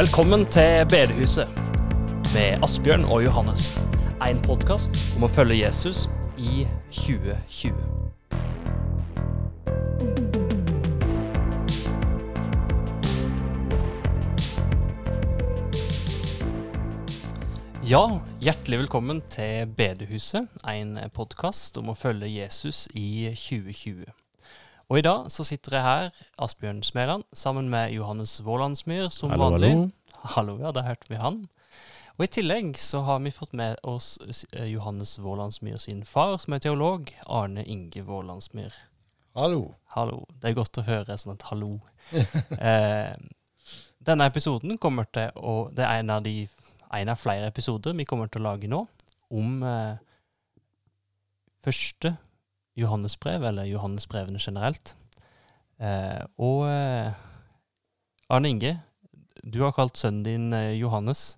[0.00, 1.48] Velkommen til Bedehuset
[2.32, 3.66] med Asbjørn og Johannes.
[4.24, 6.06] En podkast om å følge Jesus
[6.40, 7.74] i 2020.
[17.84, 18.06] Ja,
[18.40, 24.08] hjertelig velkommen til Bedehuset, en podkast om å følge Jesus i 2020.
[24.90, 26.08] Og i dag så sitter jeg her,
[26.42, 29.70] Asbjørn Smeland, sammen med Johannes Vålandsmyr som Hallo, vanlig.
[29.70, 29.90] hallo.
[30.34, 31.44] Hallo, ja, da hørte vi han.
[32.18, 34.18] Og i tillegg så har vi fått med oss
[34.50, 38.74] eh, Johannes Vålandsmyr sin far, som er teolog, Arne Inge Vålandsmyr.
[39.38, 39.76] Hallo.
[39.94, 40.24] Hallo.
[40.42, 41.76] Det er godt å høre sånn et hallo.
[42.58, 43.14] eh,
[44.02, 46.48] denne episoden kommer til å Det er en av, de,
[46.98, 48.82] en av flere episoder vi kommer til å lage nå
[49.38, 50.02] om eh,
[51.62, 52.16] første
[52.78, 54.94] Johannesbrev, eller Johannesbrevene generelt.
[55.80, 57.12] Eh, og eh,
[58.30, 58.76] Arne Inge,
[59.44, 61.36] du har kalt sønnen din eh, Johannes.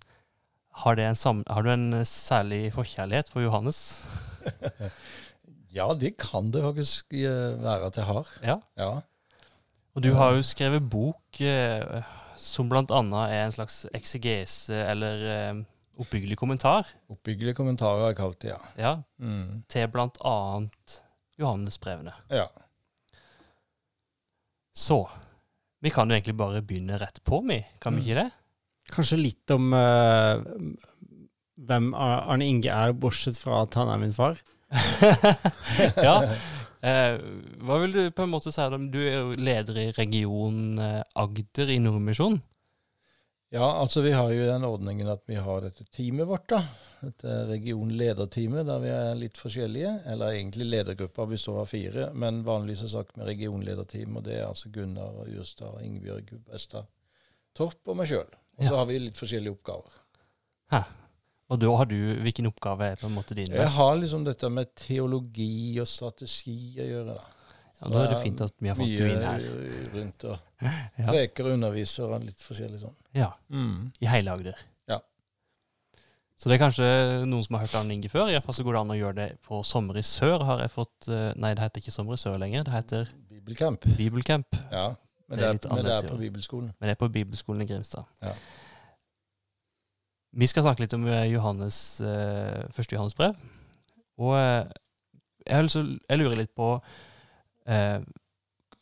[0.82, 4.02] Har, det en sam har du en eh, særlig forkjærlighet for Johannes?
[5.72, 8.26] Ja, det kan det faktisk eh, være at jeg har.
[8.44, 8.56] Ja.
[8.76, 8.90] Ja.
[9.96, 12.02] Og du har jo skrevet bok eh,
[12.36, 15.62] som annet er en slags eksegese eller eh,
[16.00, 18.60] oppbyggelig kommentar Oppbyggelig kommentar har jeg kalt det, ja.
[18.76, 19.62] ja, Mm.
[19.68, 20.98] til blant annet
[21.42, 22.14] Johannesbrevene.
[22.32, 22.46] Ja.
[24.74, 25.02] Så
[25.82, 27.58] vi kan jo egentlig bare begynne rett på, vi.
[27.82, 28.06] Kan vi Mm.
[28.06, 28.30] ikke det?
[28.92, 30.40] Kanskje litt om uh,
[31.62, 34.38] hvem Arne Inge er, bortsett fra at han er min far.
[36.08, 36.16] ja.
[36.82, 37.18] Eh,
[37.62, 41.02] hva vil du på en måte si om Du er jo leder i region eh,
[41.14, 42.40] Agder i Nordmisjon.
[43.52, 46.62] Ja, altså vi har jo den ordningen at vi har dette teamet vårt, da.
[47.02, 49.92] Dette regionlederteamet der vi er litt forskjellige.
[50.12, 54.16] Eller egentlig ledergruppa består av fire, men vanligvis er sagt med regionlederteam.
[54.20, 56.88] Og det er altså Gunnar Urstad, Ingebjørg Bestad
[57.58, 58.30] Torp og meg sjøl.
[58.58, 58.76] Og så Ja.
[58.78, 59.92] har vi litt forskjellige oppgaver.
[60.72, 60.82] Hæ.
[61.52, 63.52] Og da har du Hvilken oppgave er på en måte din?
[63.52, 67.24] Jeg har liksom dette med teologi og strategi å gjøre, da.
[67.82, 69.40] Ja, da er det fint at vi har fått du inn her.
[69.42, 70.38] Mye rundt og
[71.02, 71.06] Ja.
[71.10, 72.94] preker og underviser og litt forskjellig sånn.
[73.18, 73.32] ja.
[73.50, 73.90] Mm.
[74.00, 74.60] I hele Agder.
[74.88, 75.00] Ja.
[76.38, 76.86] Så det er kanskje
[77.26, 78.30] noen som har hørt Arne Inge før.
[78.30, 80.42] Iallfall så går det an å gjøre det på Sommer i sør.
[80.46, 82.64] har jeg fått, eh, Nei, det heter ikke Sommer i sør lenger.
[82.66, 83.86] Det heter Bibelcamp.
[83.98, 84.58] Bibelcamp.
[84.72, 84.88] Ja.
[85.28, 86.72] Men Det er det er, men det er på bibelskolen.
[86.78, 88.04] Men det er på Bibelskolen i Grimstad.
[88.22, 88.34] Ja.
[90.32, 93.34] Vi skal snakke litt om eh, Johannes, eh, første Johannes brev.
[94.18, 95.68] Og jeg,
[96.08, 96.68] jeg lurer litt på
[97.66, 98.00] eh,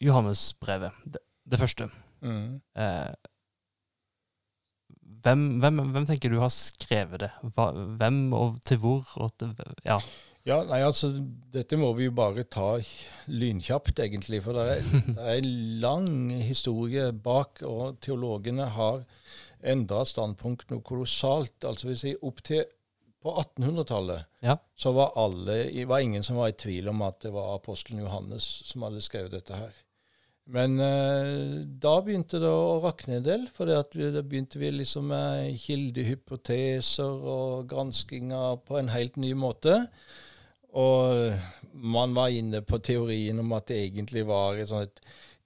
[0.01, 1.91] Johannesbrevet, det, det første.
[2.21, 2.61] Mm.
[2.77, 3.13] Eh,
[5.25, 7.31] hvem, hvem, hvem tenker du har skrevet det?
[7.55, 7.71] Hva,
[8.01, 9.05] hvem og til hvor?
[9.21, 9.55] Og til,
[9.85, 10.01] ja.
[10.49, 11.11] Ja, nei, altså,
[11.53, 12.79] dette må vi jo bare ta
[13.29, 14.41] lynkjapt, egentlig.
[14.47, 14.87] For det er,
[15.17, 15.51] det er en
[15.83, 16.09] lang
[16.41, 19.03] historie bak, og teologene har
[19.61, 21.59] endra standpunkt noe kolossalt.
[21.69, 22.65] Altså, hvis jeg opp til
[23.23, 24.57] på 1800-tallet Ja.
[24.77, 28.45] så var alle, var ingen som var i tvil om at det var apostelen Johannes
[28.65, 29.73] som hadde skrevet dette her.
[30.51, 33.83] Men eh, da begynte det å rakne en del, for da
[34.23, 39.77] begynte vi liksom med kildehypoteser og granskinger på en helt ny måte.
[40.73, 41.35] Og
[41.75, 45.01] man var inne på teorien om at det egentlig var et sånt et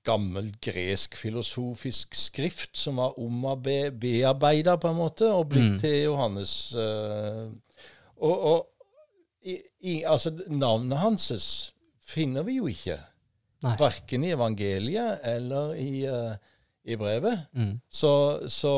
[0.04, 3.14] gammelt gresk filosofisk skrift som var
[3.56, 5.78] bearbeida, på en måte, og blitt Mm.
[5.80, 6.74] til Johannes.
[6.76, 7.48] eh,
[8.20, 8.70] og og
[9.44, 12.96] i, i, altså, navnet hans finner vi jo ikke.
[13.64, 13.74] Nei.
[13.80, 16.32] Verken i evangeliet eller i, uh,
[16.84, 17.46] i brevet.
[17.52, 17.74] Mm.
[17.92, 18.12] Så,
[18.52, 18.72] så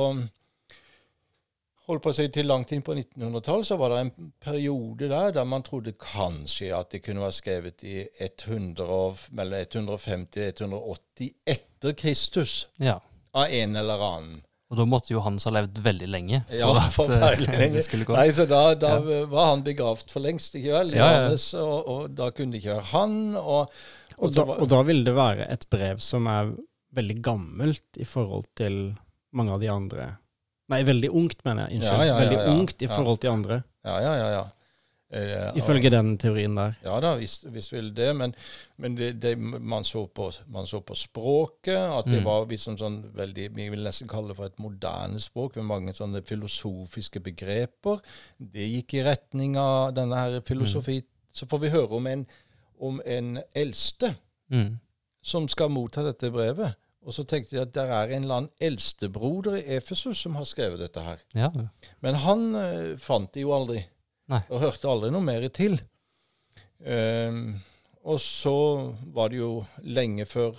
[1.86, 5.34] holdt på å si til langt inn på 1900-tallet så var det en periode der
[5.36, 11.30] der man trodde kanskje at det kunne være skrevet i 100, mellom 150 og 180
[11.54, 12.98] etter Kristus ja.
[13.34, 14.42] av en eller annen.
[14.70, 17.68] Og da måtte Johannes ha levd veldig lenge for Ja, at eh, lenge.
[17.76, 18.16] det skulle gå.
[18.18, 18.96] Nei, så da, da
[19.30, 20.90] var han begravd for lengst, ikke vel?
[20.96, 21.12] Ja, ja.
[21.20, 23.14] Johannes, og, og da kunne det ikke være han.
[23.38, 23.70] Og,
[24.16, 26.50] Og og da, var- og da vil det være et brev som er
[26.96, 28.80] veldig gammelt i forhold til
[29.36, 30.10] mange av de andre
[30.66, 31.76] Nei, veldig ungt, mener jeg.
[31.78, 32.00] Unnskyld.
[32.00, 32.52] Ja, ja, ja, veldig ja.
[32.58, 34.28] ungt i forhold til andre, Ja, ja, ja.
[34.40, 34.44] ja.
[35.12, 36.72] Eh, ifølge den teorien der.
[36.82, 38.32] Ja da, visst, visst vil det, men,
[38.82, 42.24] men det, det, man, så på, man så på språket, at det Mm.
[42.24, 45.94] var liksom sånn veldig Vi vil nesten kalle det for et moderne språk, med mange
[45.94, 48.00] sånne filosofiske begreper.
[48.38, 51.02] Det gikk i retning av denne her filosofi.
[51.32, 52.26] Så får vi høre om en,
[52.80, 54.14] om en eldste
[54.50, 54.78] Mm.
[55.22, 56.74] som skal motta dette brevet.
[57.06, 60.44] Og så tenkte jeg at der er en eller annen eldstebroder i Efesus som har
[60.44, 61.18] skrevet dette her.
[61.34, 61.50] Ja.
[62.02, 63.84] Men han eh, fant de jo aldri.
[64.28, 64.40] Nei.
[64.50, 65.78] Og hørte aldri noe mer til.
[66.84, 67.60] Um,
[68.06, 68.54] og så
[69.14, 69.50] var det jo
[69.82, 70.56] lenge før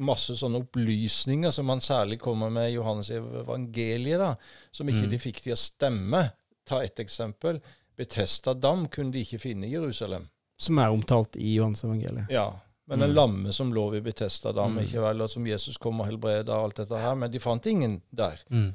[0.00, 4.34] masse sånne opplysninger som han særlig kommer med i Johannes evangeliet, da,
[4.72, 5.10] som ikke Mm.
[5.10, 6.22] de fikk til å stemme.
[6.66, 7.60] Ta et eksempel.
[7.96, 10.28] Betesta dam kunne de ikke finne i Jerusalem.
[10.58, 12.28] Som er omtalt i Johannes evangeliet.
[12.30, 12.50] Ja,
[12.88, 13.14] men den Mm.
[13.16, 14.84] lamme som lå ved Betesta dam, Mm.
[14.86, 17.66] ikke vel, og som Jesus kom og helbreda og alt dette her, men de fant
[17.66, 18.38] ingen der.
[18.50, 18.74] Mm.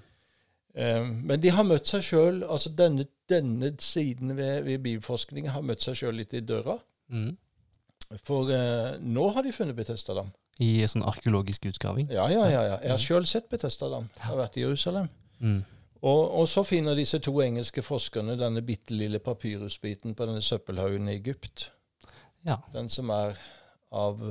[0.75, 5.63] Eh, men de har møtt seg sjøl, altså denne, denne siden ved, ved bibelforskningen har
[5.63, 6.77] møtt seg sjøl litt i døra.
[7.11, 7.35] Mm.
[8.25, 10.33] For eh, nå har de funnet Betesta dam.
[10.63, 12.11] I sånn arkeologisk utgraving.
[12.13, 12.65] Ja, ja, ja.
[12.69, 12.75] ja.
[12.83, 14.09] Jeg har sjøl sett Betesta dam.
[14.19, 15.09] Jeg har vært i Jerusalem.
[15.39, 15.63] Mm.
[16.05, 21.09] Og, og så finner disse to engelske forskerne denne bitte lille papyrusbiten på denne søppelhaugen
[21.09, 21.69] i Egypt.
[22.45, 22.59] Ja.
[22.75, 23.39] Den som er
[23.95, 24.21] av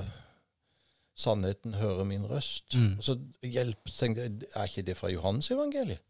[1.14, 2.75] 'Sannheten hører min røst'.
[2.75, 2.96] Mm.
[2.99, 6.02] Og så hjelp, tenkte jeg, er ikke det fra Johannes evangeliet?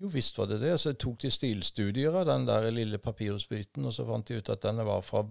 [0.00, 0.74] Jo visst var det det.
[0.80, 4.50] Så jeg tok de stilstudier av den der lille papirhusbiten, og så fant de ut
[4.52, 5.22] at denne var fra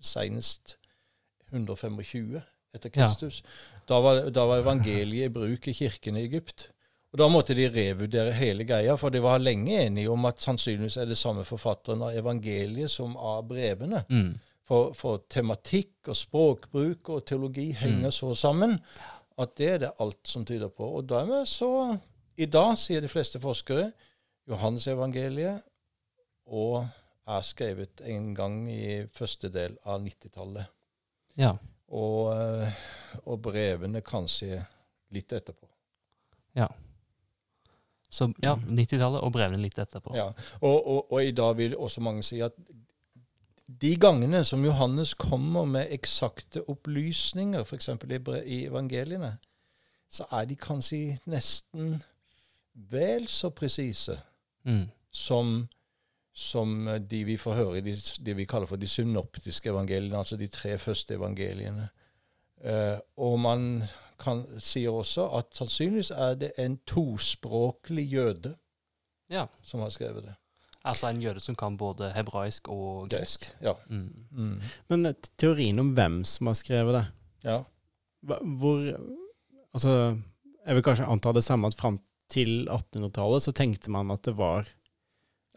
[0.00, 0.76] senest
[1.52, 2.40] 125
[2.74, 3.06] etter Ja.
[3.06, 3.42] Kristus.
[3.86, 6.68] Da, var, da var evangeliet i bruk i kirken i Egypt.
[7.12, 10.96] Og Da måtte de revurdere hele greia, for de var lenge enige om at sannsynligvis
[10.96, 14.04] er det samme forfatteren av evangeliet som av brevene.
[14.08, 14.36] Mm.
[14.70, 18.14] For, for tematikk og språkbruk og teologi henger Mm.
[18.14, 18.78] så sammen
[19.38, 20.86] at det er det alt som tyder på.
[21.00, 21.98] Og dermed så
[22.40, 23.90] I dag sier de fleste forskere
[24.48, 25.60] Johannes evangeliet
[26.50, 26.86] og
[27.30, 30.70] er skrevet en gang i første del av 90-tallet.
[31.38, 31.52] Ja.
[31.92, 32.78] Og, eh,
[33.26, 34.62] og brevene kanskje
[35.14, 35.68] litt etterpå.
[36.56, 36.66] Ja.
[38.10, 40.16] Så ja, 90-tallet og brevene litt etterpå.
[40.16, 42.56] Ja, og, og, og i dag vil også mange si at
[43.80, 47.92] de gangene som Johannes kommer med eksakte opplysninger, f.eks.
[47.92, 49.36] I, i evangeliene,
[50.10, 52.00] så er de kanskje nesten
[52.74, 54.20] vel så presise
[54.64, 54.90] Mm.
[55.10, 55.68] som,
[56.32, 57.94] som de vi får høre i de,
[58.26, 61.88] det vi kaller for de synoptiske evangeliene, altså de tre første evangeliene.
[62.60, 63.82] Uh, og man
[64.20, 68.54] kan, sier også at sannsynligvis er det en tospråklig jøde
[69.30, 69.46] Ja.
[69.62, 70.34] som har skrevet det.
[70.84, 73.48] Altså en jøde som kan både hebraisk og gresk.
[73.62, 73.72] Ja.
[73.88, 74.26] Mm.
[74.30, 74.60] Mm.
[74.88, 77.06] Men eh, teorien om hvem som har skrevet det
[77.44, 77.62] ja.
[78.22, 78.96] Hvor
[79.74, 80.18] Altså,
[80.66, 82.00] jeg vil kanskje anta det samme at fram
[82.30, 84.68] til 1800-tallet så tenkte man at det var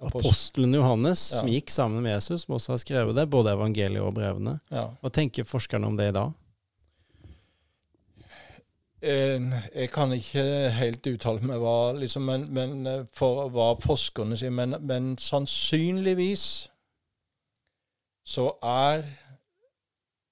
[0.03, 1.39] apostelen Johannes Ja.
[1.39, 4.57] som gikk sammen med Jesus, som også har skrevet det, både evangeliet og brevene.
[4.73, 4.89] ja.
[5.01, 6.33] Hva tenker forskerne om det i dag?
[9.03, 10.43] Jeg kan ikke
[10.77, 14.53] helt uttale meg hva, liksom, men, men eh, for hva forskerne sier.
[14.55, 16.45] Men, men sannsynligvis
[18.23, 19.03] så er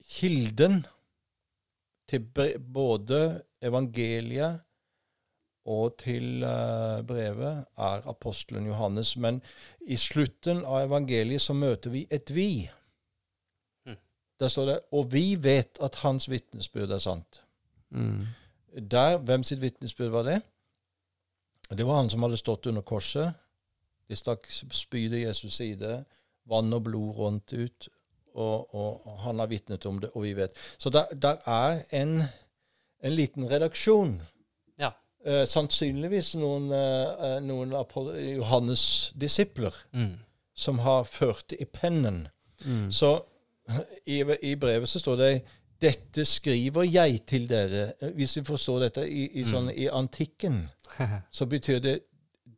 [0.08, 0.86] kilden
[2.08, 2.24] til
[2.72, 4.64] både evangeliet
[5.66, 9.16] og til eh, brevet er apostelen Johannes.
[9.18, 9.42] Men
[9.82, 12.70] i slutten av evangeliet så møter vi et vi.
[13.86, 13.98] Mm.
[14.40, 17.42] Der står det 'Og vi vet at hans vitnesbyrd er sant'.
[17.90, 18.26] Mm.
[18.92, 20.42] Der, Hvem sitt vitnesbyrd var det?
[21.78, 23.34] Det var han som hadde stått under korset.
[24.10, 26.06] De stakk spydet i Jesus' side.
[26.46, 27.90] Vann og blod rant ut.
[28.34, 30.56] Og, og, og han har vitnet om det, og vi vet.
[30.80, 32.24] Så der, der er en,
[33.04, 34.22] en liten redaksjon.
[34.80, 34.92] Ja.
[35.26, 37.86] Eh, sannsynligvis noen, eh, noen av
[38.18, 40.18] Johannes' disipler Mm.
[40.56, 42.28] som har ført det i pennen.
[42.66, 42.92] Mm.
[42.92, 43.22] Så
[44.08, 45.42] i, i brevet så står det
[45.82, 47.94] 'Dette skriver jeg til dere'.
[48.16, 50.70] Hvis vi forstår dette i, i, sånn, i antikken,
[51.32, 52.00] så betyr det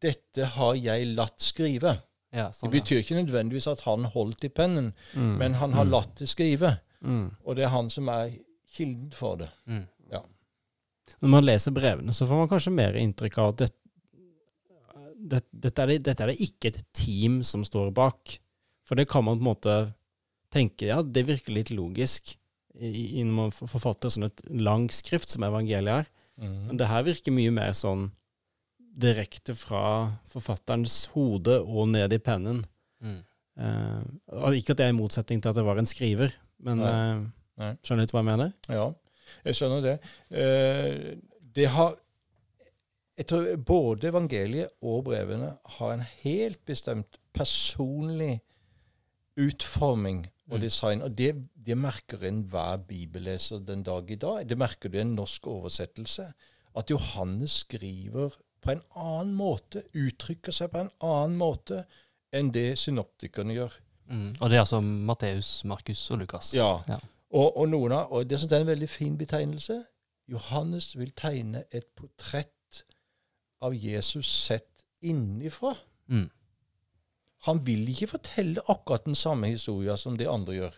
[0.01, 1.98] 'Dette har jeg latt skrive'.
[2.34, 5.38] ja, Det sånn, betyr ikke nødvendigvis at han holdt i pennen, Mm.
[5.38, 6.77] men han har latt det skrive.
[7.01, 7.32] Mm.
[7.46, 8.32] Og det er han som er
[8.74, 9.50] kilden for det.
[9.67, 9.86] Mm.
[11.22, 13.69] Når man leser brevene, så får man kanskje mer inntrykk av at det,
[15.24, 18.38] det, dette, er det, dette er det ikke et team som står bak.
[18.88, 19.75] For det kan man på en måte
[20.53, 22.36] tenke, ja, det virker litt logisk
[22.75, 26.12] i- i- når man forfatter sånn et langt skrift som evangeliet er.
[26.38, 28.12] Men det her virker mye mer sånn
[28.98, 32.63] direkte fra forfatterens hode og ned i pennen.
[33.01, 33.24] Mm.
[33.57, 34.03] Eh,
[34.57, 36.89] ikke at det er i motsetning til at det var en skriver, men Nei.
[36.89, 37.24] eh,
[37.62, 37.72] Nei.
[37.83, 38.53] skjønner litt hva jeg mener?
[38.69, 38.93] Ja,
[39.45, 39.97] jeg skjønner det.
[40.31, 41.15] Eh,
[41.55, 41.95] det har
[43.17, 48.39] Jeg tror både evangeliet og brevene har en helt bestemt personlig
[49.37, 50.61] utforming og Mm.
[50.61, 51.01] design.
[51.01, 54.49] Og det, det merker enhver bibelleser den dag i dag.
[54.49, 56.25] Det merker du i en norsk oversettelse.
[56.75, 58.29] At Johannes skriver
[58.61, 61.83] på en annen måte, uttrykker seg på en annen måte
[62.33, 63.73] enn det synoptikerne gjør.
[64.09, 64.35] Mm.
[64.41, 66.53] Og det er altså Matteus, Markus og Lukas.
[66.53, 66.79] Ja.
[66.87, 66.97] Ja.
[67.33, 69.79] Og, og noen av, og det jeg er en veldig fin betegnelse.
[70.29, 72.83] Johannes vil tegne et portrett
[73.63, 75.73] av Jesus sett innifra.
[76.07, 76.29] Mm.
[77.47, 80.77] Han vil ikke fortelle akkurat den samme historien som de andre gjør.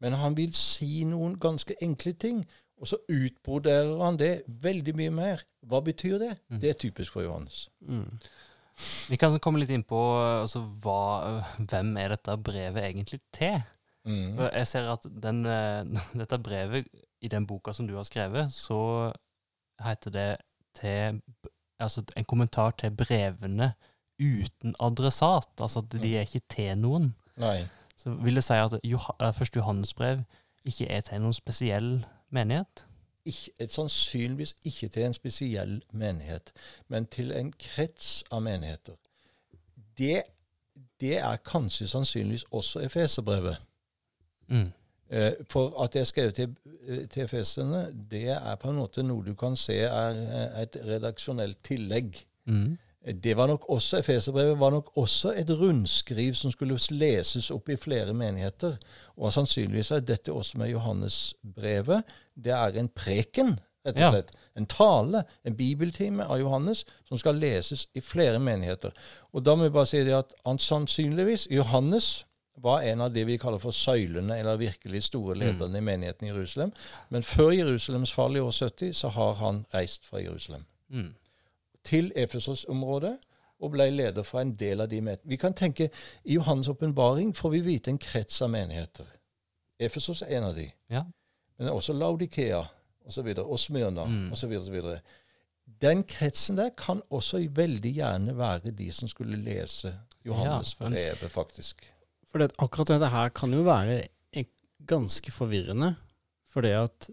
[0.00, 2.42] Men han vil si noen ganske enkle ting.
[2.76, 5.46] Og så utbroderer han det veldig mye mer.
[5.64, 6.34] Hva betyr det?
[6.50, 6.60] Mm.
[6.60, 7.68] Det er typisk for Johannes.
[7.80, 8.18] Mm.
[9.08, 13.62] Vi kan komme litt inn på altså, hva, hvem er dette brevet egentlig til?
[14.06, 14.36] Mm.
[14.36, 15.84] For jeg ser at den, eh,
[16.20, 16.88] dette brevet
[17.20, 19.12] i den boka som du har skrevet, så
[19.84, 20.30] heter det
[20.74, 21.22] til
[21.76, 23.74] Altså en kommentar til brevene
[24.20, 25.48] uten adressat.
[25.60, 27.10] Altså at de er ikke til noen.
[27.36, 27.66] Nei.
[27.96, 30.22] Så vil det si at eh, første Johannesbrev
[30.64, 32.86] ikke er til noen spesiell menighet?
[33.24, 36.52] Ikke, sannsynligvis ikke til en spesiell menighet,
[36.88, 38.94] men til en krets av menigheter.
[39.98, 40.22] Det,
[41.00, 43.56] det er kanskje sannsynligvis også Efeserbrevet.
[44.48, 44.72] Mm.
[45.10, 46.56] Eh, For at det er skrevet til,
[46.88, 50.78] eh, til efeserne, det er på en måte noe du kan se er eh, et
[50.86, 52.18] redaksjonelt tillegg.
[52.46, 52.78] Mm.
[53.22, 57.76] Det var nok også, Efeserbrevet var nok også et rundskriv som skulle leses opp i
[57.76, 58.74] flere menigheter.
[59.16, 62.02] Og sannsynligvis er dette også med Johannesbrevet.
[62.34, 64.32] Det er en preken, rett og slett.
[64.58, 68.90] En tale, en bibeltime av Johannes, som skal leses i flere menigheter.
[69.32, 72.26] Og da må vi bare si det at han sannsynligvis Johannes
[72.62, 76.30] var en av det vi kaller for søylene, eller virkelig store lederne i menigheten i
[76.30, 76.72] Jerusalem.
[77.10, 81.14] Men før Jerusalems fall i år 70, så har han reist fra Jerusalem Mm.
[81.84, 83.18] til Efesos-området
[83.60, 85.30] og ble leder for en del av de menighetene.
[85.30, 85.90] Vi kan tenke,
[86.24, 89.04] I Johannes' åpenbaring får vi vite en krets av menigheter.
[89.80, 90.70] Efesos er en av de.
[90.90, 91.02] Ja.
[91.58, 92.62] Men også Laudikea.
[93.06, 94.32] Og, og Smyrna Mm.
[94.32, 94.52] osv.
[95.82, 101.30] Den kretsen der kan også veldig gjerne være de som skulle lese Johannes' Ja, brevet,
[101.30, 101.92] faktisk.
[102.36, 104.02] For det, akkurat dette her kan jo være
[104.86, 105.94] ganske forvirrende.
[106.52, 107.08] Fordi at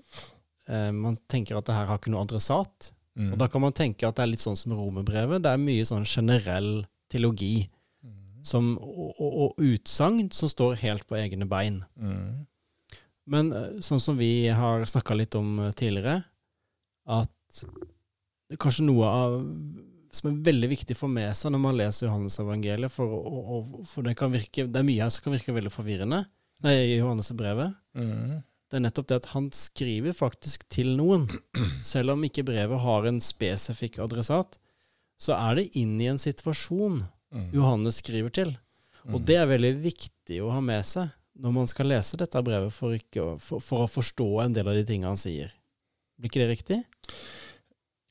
[0.67, 2.91] eh, man tenker at det her har ikke noe adressat.
[3.15, 3.31] Mm.
[3.31, 5.41] Og da kan man tenke at det er litt sånn som romerbrevet.
[5.45, 7.69] Det er mye sånn generell teologi
[8.03, 8.43] Mm.
[8.43, 11.77] som, og, og, og utsagn som står helt på egne bein.
[11.95, 12.41] Mm.
[13.31, 16.25] Men eh, sånn som vi har snakka litt om eh, tidligere,
[17.07, 17.63] at
[18.59, 19.37] kanskje noe av
[20.13, 23.77] som er veldig viktig å få med seg når man leser Johannes-evangeliet, for, og, og,
[23.89, 26.23] for det, kan virke, det er mye her som kan virke veldig forvirrende
[26.63, 27.73] nei, i Johannes-brevet.
[27.97, 28.43] Mm.
[28.69, 31.25] Det er nettopp det at han skriver faktisk til noen.
[31.93, 34.59] Selv om ikke brevet har en spesifikk adressat,
[35.21, 37.03] så er det inn i en situasjon
[37.33, 37.49] Mm.
[37.49, 38.57] Johannes skriver til.
[39.09, 39.25] Og Mm.
[39.25, 42.93] det er veldig viktig å ha med seg når man skal lese dette brevet, for,
[42.93, 45.49] å, for, for å forstå en del av de tingene han sier.
[46.19, 46.77] Blir ikke det riktig?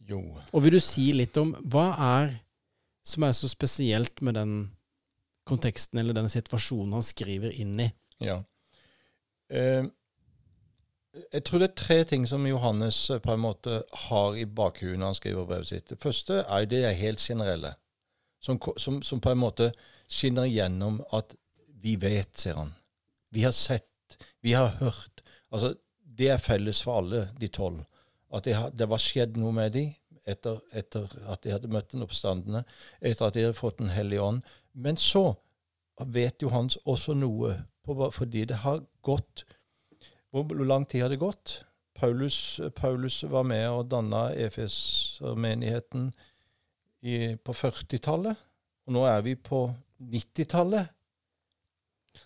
[0.09, 0.23] Jo.
[0.53, 2.33] Og vil du si litt om hva er
[3.07, 4.55] som er så spesielt med den
[5.49, 7.89] konteksten eller den situasjonen han skriver inn i?
[8.23, 8.39] Ja.
[9.53, 9.85] Eh,
[11.13, 14.99] jeg tror det er tre ting som Johannes eh, på en måte har i bakhuet
[14.99, 15.89] når han skriver brevet sitt.
[15.91, 17.75] Det første er det er helt generelle,
[18.43, 19.73] som, som, som på en måte
[20.11, 21.37] skinner igjennom at
[21.83, 22.75] vi vet, sier han.
[23.35, 25.25] Vi har sett, vi har hørt.
[25.51, 25.75] Altså,
[26.13, 27.83] Det er felles for alle de tolv.
[28.33, 29.93] At det, det var skjedd noe med dem
[30.29, 32.63] etter, etter at de hadde møtt den oppstandende,
[33.01, 34.43] etter at de hadde fått Den hellige ånd.
[34.73, 35.35] Men så
[36.07, 39.45] vet jo Hans også noe, på, fordi det har gått
[40.31, 41.65] Hvor lang tid har det gått?
[41.99, 46.09] Paulus, Paulus var med og danna Efes-menigheten
[47.45, 48.39] på 40-tallet,
[48.87, 49.67] og nå er vi på
[50.01, 50.89] 90-tallet.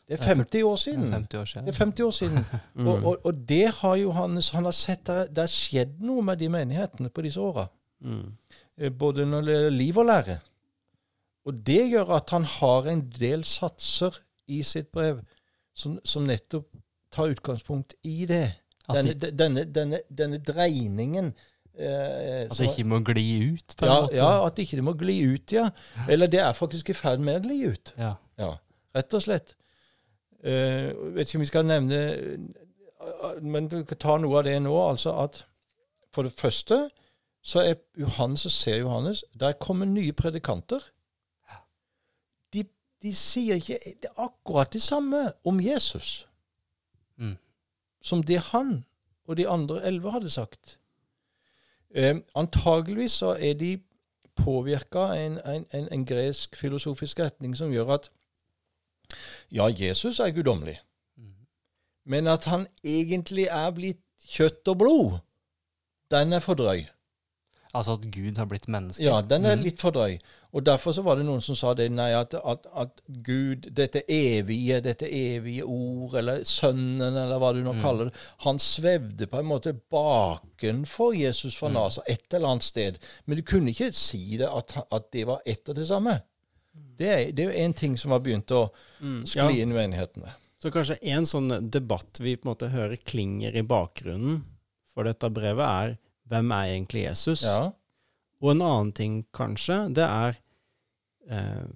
[0.07, 1.13] Det er 50 år siden.
[1.13, 2.45] 50 år Det er 50 år siden.
[2.77, 2.87] Mm.
[2.87, 6.49] Og, og, og det har Johannes Han har sett det har skjedd noe med de
[6.53, 7.65] menighetene på disse åra.
[8.05, 8.37] Mm.
[8.77, 10.37] Eh, Både når det gjelder liv og lære.
[11.47, 15.23] Og det gjør at han har en del satser i sitt brev
[15.75, 16.69] som, som nettopp
[17.13, 18.47] tar utgangspunkt i det.
[18.93, 21.33] Denne, det, denne, denne, denne dreiningen.
[21.77, 24.17] Eh, at det ikke må gli ut, på en ja, måte.
[24.17, 25.69] ja, at ikke det må gli ut, ja.
[26.09, 27.93] Eller det er faktisk i ferd med å gli ut.
[28.01, 28.15] Ja.
[28.41, 28.53] Ja,
[28.97, 29.55] rett og slett.
[30.47, 34.55] Eh, vet ikke om vi skal nevne eh, Men du kan ta noe av det
[34.63, 34.75] nå.
[34.89, 35.41] altså at
[36.15, 36.91] For det første
[37.43, 40.81] så er Johannes og ser Johannes Der kommer nye predikanter.
[42.55, 42.65] De,
[43.03, 46.27] de sier ikke det akkurat det samme om Jesus
[47.19, 47.37] Mm.
[48.03, 48.85] som det han
[49.27, 50.79] og de andre elleve hadde sagt.
[51.95, 53.79] Eh, antageligvis så er de
[54.37, 58.11] påvirka av en, en, en, en gresk filosofisk retning som gjør at
[59.53, 60.79] ja, Jesus er guddommelig,
[61.19, 61.33] Mm.
[62.07, 65.19] men at han egentlig er blitt kjøtt og blod,
[66.11, 66.87] den er for drøy.
[67.75, 69.05] Altså at Gud har blitt menneske.
[69.05, 69.63] Ja, den er Mm.
[69.63, 70.19] litt for drøy.
[70.53, 74.03] Og derfor så var det noen som sa det, nei, at, at, at Gud, dette
[74.09, 77.83] evige, dette evige ord, eller Sønnen, eller hva du nå Mm.
[77.83, 81.75] kaller det, han svevde på en måte bakenfor Jesus fra Mm.
[81.75, 82.99] Nasa, et eller annet sted.
[83.27, 86.21] Men du kunne ikke si det at, at det var ett og det samme.
[86.97, 88.69] Det er, det er jo én ting som har begynt å
[89.01, 89.23] Mm.
[89.29, 90.33] skli inn i menighetene.
[90.63, 94.45] Så kanskje en sånn debatt vi på en måte hører klinger i bakgrunnen
[94.95, 95.99] for dette brevet, er
[96.29, 97.43] hvem er egentlig Jesus?
[97.45, 97.73] Ja.
[98.43, 100.39] Og en annen ting, kanskje, det er
[101.31, 101.67] eh,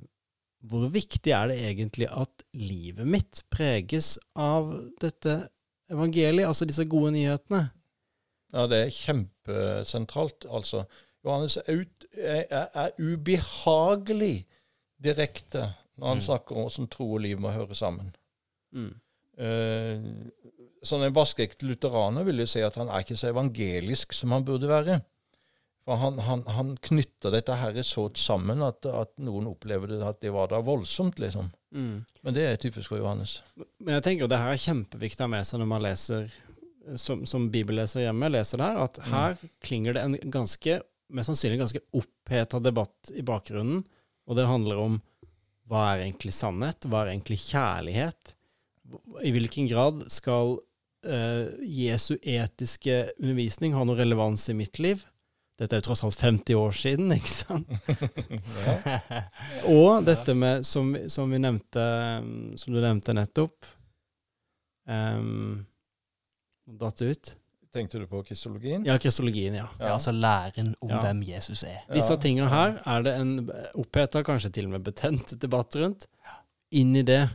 [0.65, 5.49] hvor viktig er det egentlig at livet mitt preges av dette
[5.91, 7.71] evangeliet, altså disse gode nyhetene?
[8.53, 10.45] ja, det er kjempesentralt.
[10.51, 10.85] Altså,
[11.25, 14.47] Johannes er, ut, er, er ubehagelig
[15.03, 15.67] direkte
[16.01, 16.27] når han Mm.
[16.27, 18.13] snakker om hvordan tro og liv må høre sammen.
[18.75, 18.95] Mm.
[19.41, 20.01] Eh,
[20.85, 24.45] sånn En vaskeekte lutheraner vil jo si at han er ikke så evangelisk som han
[24.47, 25.01] burde være.
[25.85, 30.21] For han, han, han knytter dette her så sammen at, at noen opplever det at
[30.21, 31.49] det var da voldsomt, liksom.
[31.75, 32.05] Mm.
[32.23, 33.39] Men det er typisk for Johannes.
[33.81, 36.29] Men jeg tenker at det her er kjempeviktig å ha med seg når man leser,
[37.01, 39.11] som, som bibelleser hjemme, leser det her, at Mm.
[39.15, 40.81] her klinger det en ganske,
[41.11, 43.83] mest sannsynlig ganske oppheta debatt i bakgrunnen,
[44.31, 44.99] og det handler om
[45.71, 48.35] hva er egentlig sannhet, hva er egentlig kjærlighet,
[49.27, 50.57] i hvilken grad skal
[51.07, 55.03] uh, Jesu etiske undervisning ha noe relevans i mitt liv?
[55.61, 57.69] Dette er jo tross alt 50 år siden, ikke sant?
[59.69, 61.85] Og dette med, som, som vi nevnte,
[62.63, 63.69] som du nevnte nettopp
[64.89, 65.61] um,
[66.81, 67.35] Datt ut?
[67.73, 68.83] Tenkte du på kristologien?
[68.85, 69.69] Ja, kristologien, ja.
[69.79, 71.01] Ja, altså læren om Ja.
[71.05, 71.85] hvem Jesus er.
[71.95, 73.37] Disse tingene her er det en
[73.79, 76.07] oppheta, kanskje til og med betent debatt rundt.
[76.73, 77.29] Inn i det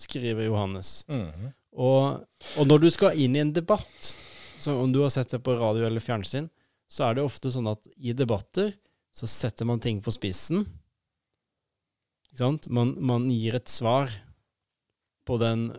[0.00, 1.04] skriver Johannes.
[1.08, 1.52] Mhm.
[1.78, 2.24] Og,
[2.58, 4.12] og når du skal inn i en debatt,
[4.58, 6.48] så om du har sett det på radio eller fjernsyn,
[6.90, 8.72] så er det ofte sånn at i debatter
[9.14, 10.66] så setter man ting på spissen.
[12.28, 12.68] Ikke sant?
[12.68, 14.10] Man, man gir et svar
[15.28, 15.70] på den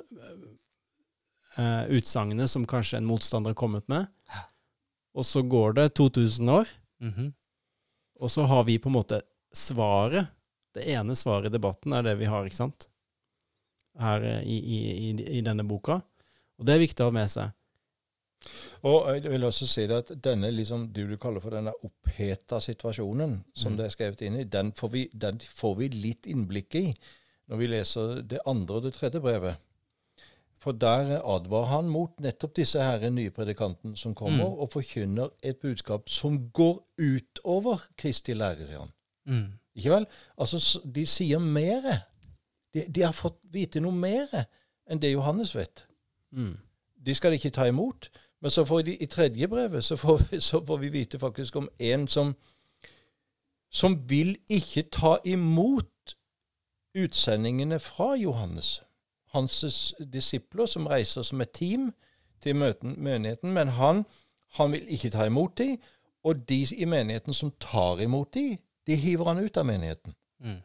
[1.58, 4.08] uh, utsagnet som kanskje en motstander har kommet med.
[5.18, 6.68] Og så går det 2000 år,
[7.02, 7.34] Mhm.
[8.20, 9.22] og så har vi på en måte
[9.56, 10.28] svaret.
[10.74, 12.88] Det ene svaret i debatten er det vi har, ikke sant?
[14.00, 16.02] Her eh, i, i, i, i denne boka.
[16.60, 17.50] Og det er viktig å ha med seg.
[18.88, 22.60] Og jeg vil også si det at denne liksom, du, du kaller for denne oppheta
[22.64, 23.78] situasjonen som Mm.
[23.78, 26.86] det er skrevet inn i, den får, vi, den får vi litt innblikk i
[27.50, 29.58] når vi leser det andre og det tredje brevet.
[30.60, 34.60] For der advarer han mot nettopp disse her nye predikantene som kommer Mm.
[34.60, 38.92] og forkynner et budskap som går utover Kristi lære, sier han.
[39.26, 39.54] Mm.
[39.76, 40.06] Ikke vel?
[40.38, 41.82] Altså, de sier mer.
[42.74, 44.28] De, de har fått vite noe mer
[44.90, 45.86] enn det Johannes vet.
[46.32, 46.58] Mm.
[47.06, 48.10] De skal ikke ta imot.
[48.42, 51.56] Men så får de, i tredje brevet så får, vi- så får vi vite faktisk
[51.56, 52.36] om en som,
[53.72, 56.16] som vil ikke ta imot
[56.96, 58.82] utsendingene fra Johannes.
[59.34, 61.92] Hans disipler som reiser som et team
[62.42, 63.52] til møten, menigheten.
[63.54, 64.06] Men han,
[64.58, 65.78] han vil ikke ta imot dem,
[66.24, 70.16] og de i menigheten som tar imot dem, de hiver han ut av menigheten.
[70.44, 70.58] Mm.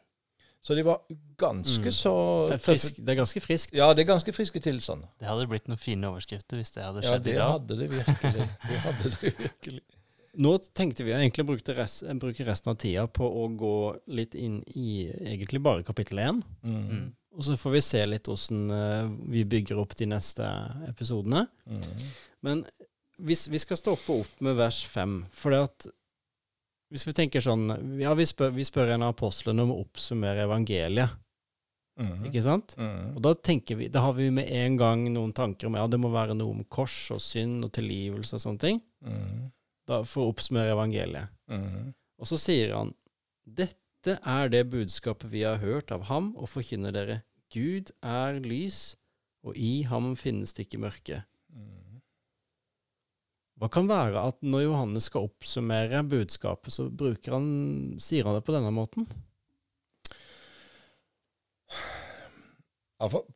[0.64, 1.02] Så de var
[1.36, 1.92] ganske Mm.
[1.92, 2.12] så
[2.48, 3.74] Det, er frisk, det er ganske friskt.
[3.76, 5.08] Ja, det er ganske friske tilstander.
[5.20, 7.50] Det hadde blitt noen fine overskrifter hvis det hadde skjedd Ja, det i dag.
[7.52, 8.46] hadde det virkelig.
[8.70, 9.82] Det hadde det virkelig.
[10.44, 13.74] Nå tenkte vi egentlig å bruke, rest, bruke resten av tida på å gå
[14.16, 16.40] litt inn i egentlig bare kapittel én.
[16.64, 17.12] Mm.
[17.34, 20.46] Og så får vi se litt åssen eh, vi bygger opp de neste
[20.88, 21.46] episodene.
[21.66, 22.06] Mm.
[22.46, 22.62] Men
[23.18, 25.86] hvis vi skal stoppe opp med vers fem For det at
[26.94, 27.68] hvis vi tenker sånn
[27.98, 31.20] Ja, vi spør, vi spør en av apostlene om å oppsummere evangeliet,
[31.94, 32.24] Mm.
[32.26, 32.72] ikke sant?
[32.74, 33.12] Mm.
[33.14, 36.00] Og da tenker vi, da har vi med en gang noen tanker om ja, det
[36.02, 38.80] må være noe om kors og synd og tilgivelse og sånne ting.
[39.06, 39.44] Mm.
[39.86, 41.30] Da, for å oppsummere evangeliet.
[41.46, 41.92] Mm.
[42.18, 42.90] Og så sier han
[43.46, 43.78] dette
[44.12, 47.22] er det budskapet vi har hørt av ham, og forkynner dere.
[47.54, 48.96] Gud er lys,
[49.44, 51.20] og i ham finnes det ikke mørke.
[51.52, 52.00] Mm.
[53.60, 56.88] Hva kan være at når Johannes skal oppsummere budskapet, så
[57.30, 57.48] han,
[58.02, 59.06] sier han det på denne måten?
[62.98, 63.26] Ja, for,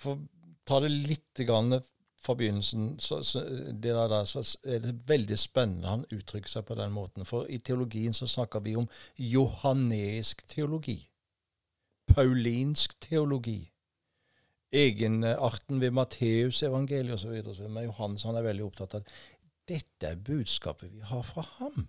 [0.00, 0.20] for
[0.68, 1.80] ta det litt grann
[2.20, 3.40] fra begynnelsen, så, så,
[3.72, 7.24] det der, så er det veldig spennende han uttrykker seg på den måten.
[7.24, 10.98] For i teologien så snakker vi om johaneisk teologi.
[12.10, 13.70] Paulinsk teologi.
[14.72, 17.68] Egenarten ved Matteusevangeliet osv.
[17.68, 19.16] Men Johannes han er veldig opptatt av at
[19.70, 21.88] dette er budskapet vi har fra ham.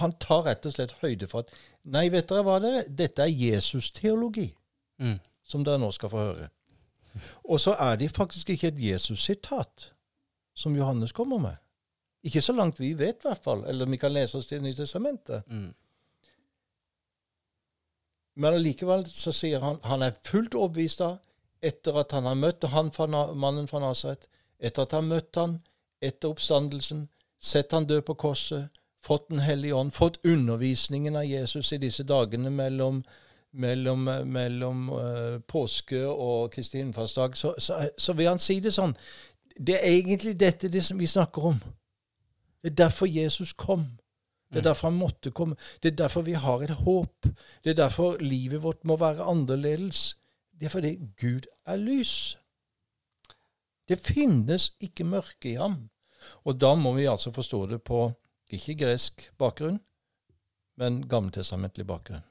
[0.00, 1.52] Han tar rett og slett høyde for at
[1.86, 2.86] Nei, vet dere hva det er?
[3.04, 4.48] Dette er Jesus-teologi
[4.98, 5.18] Mm.
[5.44, 6.46] som dere nå skal få høre.
[7.44, 9.90] Og så er det faktisk ikke et Jesus-sitat
[10.56, 11.56] som Johannes kommer med.
[12.22, 13.64] Ikke så langt vi vet, i hvert fall.
[13.64, 15.42] Eller vi kan lese oss til Det nye testamentet.
[15.46, 15.74] Mm.
[18.36, 21.18] Men allikevel så sier han han er fullt overbevist av,
[21.62, 24.26] etter at han har møtt han fra, mannen fra Nasaret,
[24.58, 25.60] etter at han har møtt han
[26.04, 27.06] etter oppstandelsen,
[27.40, 28.68] sett han dø på korset,
[29.06, 33.04] fått Den hellige ånd, fått undervisningen av Jesus i disse dagene mellom,
[33.56, 38.94] mellom, mellom uh, påske og Kristi himmelfartsdag, så, så, så vil han si det sånn
[39.56, 41.60] det er egentlig dette det som vi snakker om.
[42.62, 43.86] Det er derfor Jesus kom.
[44.52, 44.64] Det er Mm.
[44.64, 45.56] derfor han måtte komme.
[45.82, 47.26] Det er derfor vi har et håp.
[47.64, 50.16] Det er derfor livet vårt må være annerledes.
[50.60, 52.38] Det er fordi Gud er lys.
[53.88, 55.90] Det finnes ikke mørke i ham.
[56.44, 58.12] Og da må vi altså forstå det på
[58.50, 59.80] ikke gresk bakgrunn,
[60.76, 62.22] men gammeltestamentlig bakgrunn.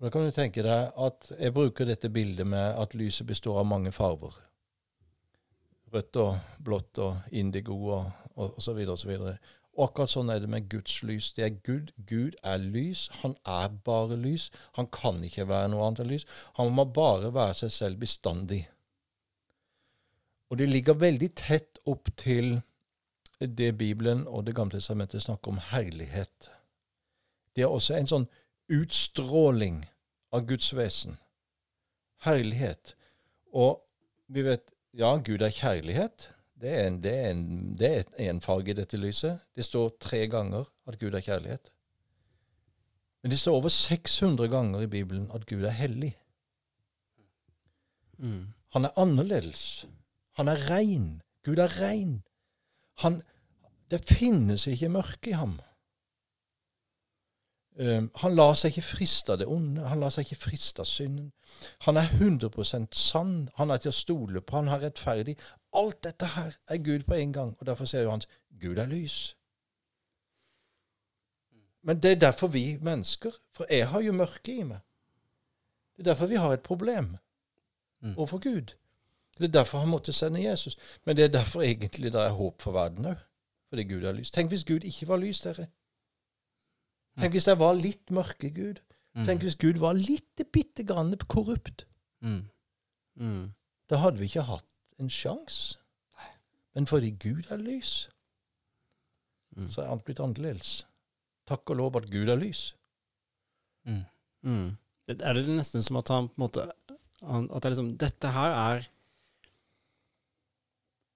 [0.00, 3.68] Da kan du tenke deg at jeg bruker dette bildet med at lyset består av
[3.68, 4.34] mange farver.
[5.94, 9.38] Rødt og blått og indigo og, og, og og så videre.
[9.76, 11.30] Og akkurat sånn er det med Guds lys.
[11.36, 11.92] Det er Gud.
[12.08, 13.08] Gud er lys.
[13.22, 14.50] Han er bare lys.
[14.76, 16.24] Han kan ikke være noe annet enn lys.
[16.56, 18.62] Han må bare være seg selv bestandig.
[20.50, 22.60] Og det ligger veldig tett opp til
[23.40, 26.50] det Bibelen og Det gamle testamentet snakker om herlighet.
[27.56, 28.28] Det er også en sånn
[28.68, 29.84] utstråling
[30.32, 31.18] av Guds vesen.
[32.26, 32.94] Herlighet.
[33.52, 33.80] Og
[34.32, 36.30] vi vet ja, Gud er kjærlighet.
[36.56, 39.42] Det er, en, det, er en, det er en farge i dette lyset.
[39.54, 41.72] Det står tre ganger at Gud er kjærlighet.
[43.22, 46.14] Men det står over 600 ganger i Bibelen at Gud er hellig.
[48.18, 48.54] Mm.
[48.72, 49.86] Han er annerledes.
[50.38, 51.22] Han er rein.
[51.44, 52.22] Gud er rein.
[53.02, 53.20] Han,
[53.90, 55.58] det finnes ikke mørke i ham.
[57.78, 59.82] Um, han lar seg ikke friste av det onde.
[59.88, 61.32] Han lar seg ikke friste av synden.
[61.84, 63.50] Han er 100% sann.
[63.56, 64.56] Han er til å stole på.
[64.56, 65.36] Han er rettferdig.
[65.76, 67.56] Alt dette her er Gud på en gang.
[67.60, 68.24] Og Derfor sier han
[68.60, 69.36] Gud er lys.
[71.82, 74.80] Men det er derfor vi mennesker For jeg har jo mørke i meg.
[75.96, 77.16] Det er derfor vi har et problem
[78.02, 78.18] Mm.
[78.18, 78.74] overfor Gud.
[79.38, 80.76] Det er derfor han måtte sende Jesus.
[81.04, 83.16] Men det er derfor egentlig det er håp for verden òg.
[83.68, 84.30] Fordi Gud er lys.
[84.30, 85.66] Tenk hvis Gud ikke var lys, dere.
[87.16, 88.80] Tenk hvis jeg var litt mørke Gud.
[89.16, 89.24] Mm.
[89.28, 91.86] Tenk hvis Gud var litt bitte grann korrupt.
[92.20, 92.42] Mm.
[93.16, 93.44] Mm.
[93.88, 94.66] Da hadde vi ikke hatt
[95.00, 95.78] en sjanse.
[96.76, 98.08] Men fordi Gud er lys,
[99.56, 99.70] Mm.
[99.72, 100.82] så er alt blitt annerledes.
[101.48, 102.74] Takk og lov at Gud er lys.
[103.86, 104.02] Mm.
[104.44, 104.76] Mm.
[105.08, 106.66] Det, er det nesten som at han på en måte
[107.22, 108.88] At det er liksom Dette her er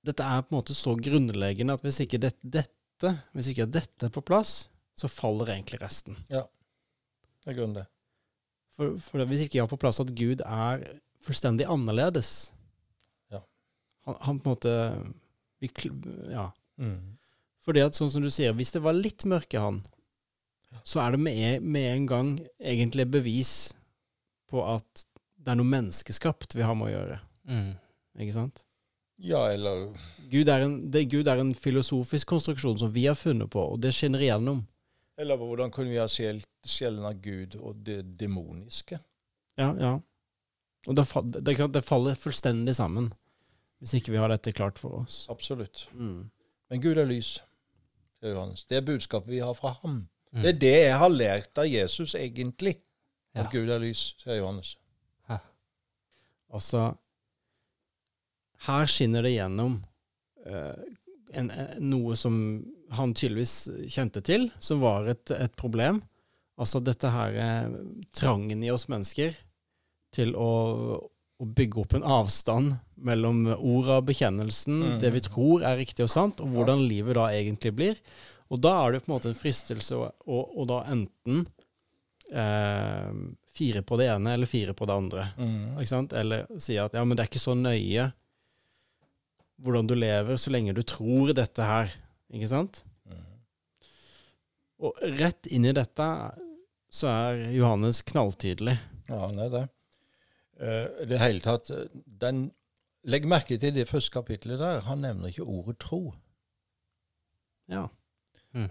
[0.06, 4.06] Dette er på en måte så grunnleggende at hvis ikke det, dette Hvis ikke dette
[4.08, 6.18] er på plass, så faller egentlig resten.
[6.32, 6.44] Ja.
[7.40, 7.86] Det er grunnen det.
[8.76, 10.84] For, for hvis ikke jeg har på plass at Gud er
[11.24, 12.50] fullstendig annerledes
[13.32, 13.40] Ja.
[14.06, 14.74] han, han på en måte
[15.60, 15.70] vi,
[16.32, 16.50] Ja.
[16.80, 17.16] Mm.
[17.60, 19.82] Fordi at sånn som du sier, hvis det var litt mørke han,
[20.86, 23.52] så er det med, med en gang egentlig bevis
[24.48, 25.04] på at
[25.40, 27.18] det er noe menneskeskapt vi har med å gjøre.
[27.50, 27.70] Mm.
[28.24, 28.62] Ikke sant?
[29.20, 29.90] Ja, eller
[30.32, 33.80] Gud er, en, det, Gud er en filosofisk konstruksjon som vi har funnet på, og
[33.84, 34.62] det skinner igjennom.
[35.20, 39.00] Eller hvordan kunne vi ha skjelt sjelen av Gud og det demoniske?
[39.60, 39.92] Ja, ja.
[40.88, 41.04] Og det,
[41.44, 43.10] det, det faller fullstendig sammen
[43.80, 45.22] hvis ikke vi har dette klart for oss.
[45.32, 45.86] Absolutt.
[45.96, 46.30] Mm.
[46.70, 47.38] Men Gud er lys,
[48.20, 48.66] sier Johannes.
[48.68, 50.02] Det er budskapet vi har fra ham.
[50.32, 50.42] Mm.
[50.42, 52.76] Det er det jeg har lært av Jesus, egentlig.
[53.32, 53.50] At Ja.
[53.52, 54.76] Gud er lys, sier Johannes.
[56.50, 56.94] Altså
[58.66, 59.78] Her skinner det gjennom
[60.46, 60.80] uh,
[61.32, 62.34] en, en, noe som
[62.96, 66.02] han tydeligvis kjente til, som var et, et problem.
[66.60, 67.78] Altså dette her eh,
[68.16, 69.36] trangen i oss mennesker
[70.14, 70.50] til å,
[71.00, 74.98] å bygge opp en avstand mellom ordet og bekjennelsen, mm.
[75.00, 78.02] det vi tror er riktig og sant, og hvordan livet da egentlig blir.
[78.50, 81.44] Og da er det på en måte en fristelse å, å, å da enten
[82.34, 83.12] eh,
[83.54, 85.28] fire på det ene eller fire på det andre.
[85.78, 86.16] Ikke sant?
[86.18, 88.10] Eller si at ja, men det er ikke så nøye
[89.60, 91.92] hvordan du lever, så lenge du tror dette her.
[92.30, 92.84] Ikke sant?
[94.80, 96.06] Og rett inn i dette
[96.90, 98.78] så er Johannes knalltydelig.
[99.10, 99.62] Ja, han er det.
[100.60, 101.86] Eh, I det hele tatt eh,
[102.20, 102.48] den,
[103.08, 104.82] Legg merke til det første kapitlet der.
[104.88, 106.02] Han nevner ikke ordet tro.
[107.70, 107.86] Ja.
[108.50, 108.66] Mm.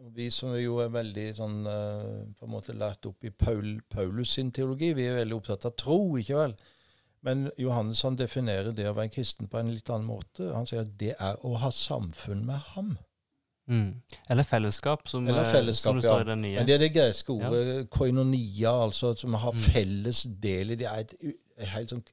[0.00, 3.82] og vi som jo er veldig sånn eh, på en måte lært opp i Paul,
[3.92, 6.56] Paulus sin teologi, vi er veldig opptatt av tro, ikke vel?
[7.26, 10.52] Men Johannes han definerer det å være kristen på en litt annen måte.
[10.54, 12.96] Han sier at det er å ha samfunn med ham.
[13.68, 14.00] Mm.
[14.32, 16.26] Eller fellesskap, som, Eller eh, fellesskap, som det står ja.
[16.26, 16.54] i den nye.
[16.56, 19.58] Men det er det greske ordet koinonia, altså som har Mm.
[19.60, 20.86] felles del i det.
[20.86, 21.14] er et,
[21.58, 22.04] et helt sånn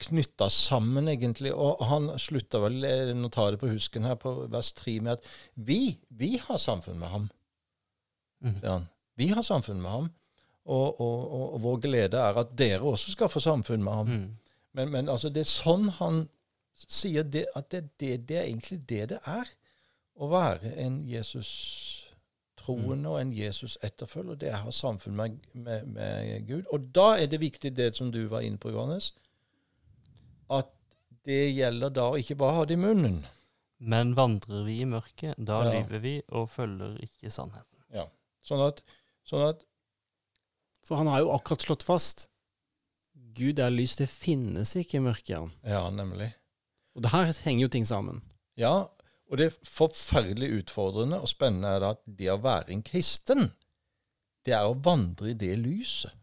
[0.00, 1.52] knytta sammen, egentlig.
[1.54, 5.00] Og han slutta vel, eh, nå tar jeg det på husken her, på vers 3
[5.00, 5.24] med at
[5.54, 7.30] vi, vi har samfunn med ham.
[8.42, 8.60] Mm.
[8.62, 8.80] Ja.
[9.16, 10.10] Vi har samfunn med ham.
[10.66, 14.06] Og, og, og, og vår glede er at dere også skal få samfunn med ham.
[14.10, 14.30] Mm.
[14.74, 16.24] Men, men altså, det er sånn han
[16.76, 19.46] sier det, at det, det, det er egentlig det det er.
[20.16, 24.36] Å være en Jesus-troende og en Jesus-etterfølger.
[24.40, 26.64] Det er å ha samfunn med, med, med Gud.
[26.74, 29.12] Og da er det viktig, det som du var inne på, Johannes,
[30.52, 30.68] at
[31.26, 33.22] det gjelder da å ikke bare ha det i munnen.
[33.78, 35.72] Men vandrer vi i mørket, da Ja.
[35.78, 37.72] lyver vi og følger ikke sannheten.
[38.46, 38.78] Sånn at,
[39.26, 39.64] sånn at
[40.86, 42.28] For han har jo akkurat slått fast
[43.36, 45.50] Gud er lys, det finnes ikke mørke i han.
[45.66, 46.30] Ja, nemlig.
[46.96, 48.22] Og det her henger jo ting sammen.
[48.56, 48.86] Ja,
[49.28, 53.50] og det forferdelig utfordrende og spennende er da at det å være en kristen,
[54.46, 56.14] det er å vandre i det lyset.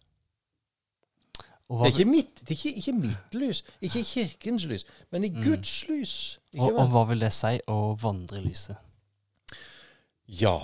[1.69, 5.23] Og Det er ikke mitt, det er ikke, ikke mitt lys, ikke kirkens lys, men
[5.26, 5.43] i Mm.
[5.43, 6.15] Guds lys.
[6.54, 8.78] Ikke og, og hva vil det si å vandre i lyset?
[10.28, 10.58] Ja.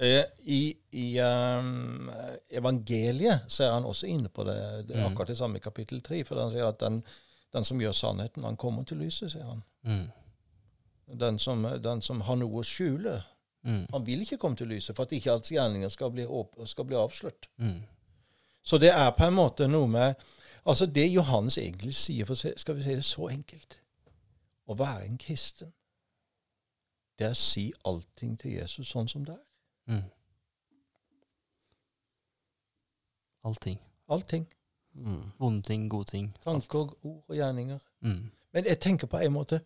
[0.00, 2.10] Eh, I i um,
[2.50, 4.56] evangeliet så er han også inne på det,
[4.88, 5.12] det er Mm.
[5.12, 6.24] akkurat det samme i kapittel 3.
[6.24, 7.04] For han sier at den,
[7.52, 9.62] den som gjør sannheten, han kommer til lyset, sier han.
[9.82, 10.10] Mm.
[11.20, 13.22] Den som, den som har noe å skjule,
[13.64, 13.86] Mm.
[13.92, 16.26] han vil ikke komme til lyset for at ikke hans gjerninger skal bli,
[16.66, 17.46] skal bli avslørt.
[17.56, 17.82] Mm.
[18.62, 20.14] Så det er på en måte noe med
[20.66, 23.78] Altså det Johannes egentlig sier, for skal vi si det så enkelt
[24.68, 25.72] Å være en kristen,
[27.18, 29.42] det er å si allting til Jesus sånn som det er.
[29.86, 30.04] Mm.
[33.44, 33.80] Allting.
[34.08, 34.46] Allting.
[34.94, 35.22] Mm.
[35.38, 36.36] Vonde ting, gode ting.
[36.46, 36.70] alt.
[36.70, 37.78] Tanker, ord og gjerninger.
[38.00, 38.30] Mm.
[38.52, 39.60] Men jeg tenker på en måte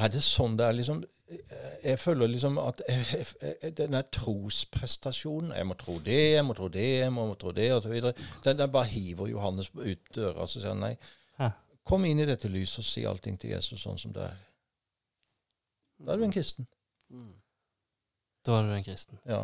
[0.00, 1.02] Er det sånn det er liksom
[1.84, 3.26] Jeg føler liksom at jeg,
[3.62, 7.68] jeg, den trosprestasjonen Jeg må tro det, jeg må tro det, jeg må tro det,
[7.74, 7.94] osv.
[8.02, 10.96] Den, den bare hiver Johannes ut døra og sier nei.
[11.38, 11.52] Hæ.
[11.86, 14.42] Kom inn i dette lyset og si allting til Jesus sånn som det er.
[16.00, 16.66] Da er du en kristen.
[17.10, 17.32] Mm.
[18.46, 19.18] Da er du en kristen.
[19.28, 19.42] Ja.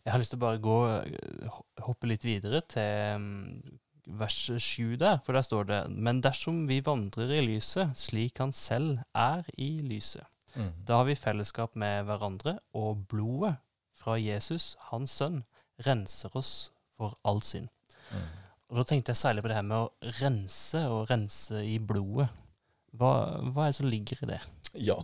[0.00, 3.78] Jeg har lyst til å bare gå, eh, hoppe litt videre til mm,
[4.20, 8.52] vers sju der, for der står det Men dersom vi vandrer i lyset, slik han
[8.56, 10.24] selv er i lyset,
[10.56, 10.72] Mm.
[10.84, 13.52] da har vi fellesskap med hverandre, og blodet
[13.94, 15.44] fra Jesus, hans sønn,
[15.86, 17.68] renser oss for all synd.
[18.10, 18.24] Mm.
[18.70, 22.26] Og da tenkte jeg særlig på det her med å rense, og rense i blodet.
[22.98, 23.12] Hva,
[23.52, 24.40] hva er det som ligger i det?
[24.74, 24.96] Ja.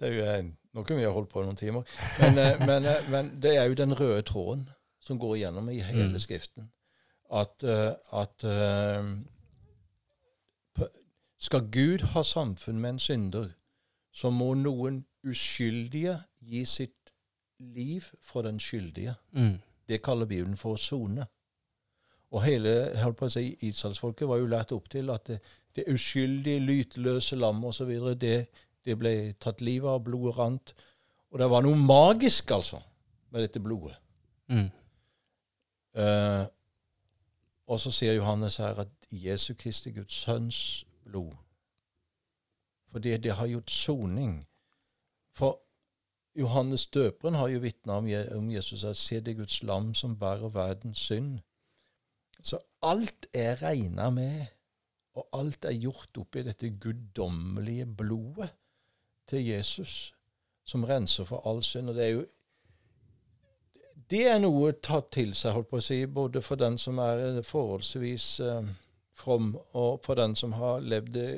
[0.00, 1.82] Det er jo, eh, nå kunne vi ha holdt på noen timer.
[2.20, 4.68] Men, eh, men, eh, men det er jo den røde tråden
[5.00, 6.18] som går igjennom i hele Mm.
[6.20, 6.70] Skriften.
[7.32, 8.44] At, eh, at
[11.40, 13.48] skal Gud ha samfunn med en synder,
[14.12, 17.12] så må noen uskyldige gi sitt
[17.58, 19.14] liv for den skyldige.
[19.32, 19.60] Mm.
[19.88, 21.26] Det kaller Bibelen for å sone.
[22.30, 25.40] Og hele holdt på å si, Israelsfolket var jo lært opp til at det,
[25.76, 27.90] det uskyldige, lytløse lammet osv.
[28.20, 28.46] Det,
[28.84, 30.74] det ble tatt livet av, blodet rant.
[31.30, 32.80] Og det var noe magisk, altså,
[33.30, 33.96] med dette blodet.
[34.50, 34.70] Mm.
[35.94, 36.46] Uh,
[37.70, 41.32] og så sier Johannes her at Jesu Kristi Guds sønns blod
[42.90, 44.46] Fordi det har gjort soning.
[45.34, 45.60] For
[46.34, 50.48] Johannes døperen har jo vitna om, om Jesus at se det Guds lam som bærer
[50.48, 51.38] verdens synd.
[52.42, 54.46] Så alt er regna med,
[55.14, 58.50] og alt er gjort opp i dette guddommelige blodet
[59.30, 60.12] til Jesus,
[60.66, 61.90] som renser for all synd.
[61.90, 62.26] Og det er jo
[64.10, 67.42] det er noe tatt til seg, holdt på å si, både for den som er
[67.46, 68.70] forholdsvis eh,
[69.14, 71.30] from, og for den som har levd det,